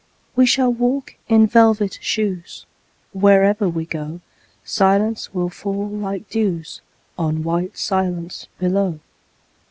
We 0.35 0.47
shall 0.47 0.73
walk 0.73 1.13
in 1.29 1.45
velvet 1.45 1.99
shoes: 2.01 2.65
Wherever 3.13 3.69
we 3.69 3.85
go 3.85 4.21
Silence 4.65 5.31
will 5.31 5.51
fall 5.51 5.87
like 5.87 6.27
dews 6.27 6.81
On 7.19 7.43
white 7.43 7.77
silence 7.77 8.47
below. 8.57 8.99